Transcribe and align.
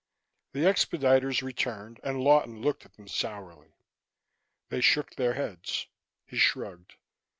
The 0.53 0.61
expediters 0.61 1.43
returned 1.43 1.99
and 2.03 2.19
Lawton 2.19 2.59
looked 2.63 2.85
at 2.87 2.93
them 2.95 3.07
sourly. 3.07 3.75
They 4.69 4.81
shook 4.81 5.13
their 5.13 5.35
heads. 5.35 5.85
He 6.25 6.37
shrugged. 6.39 6.95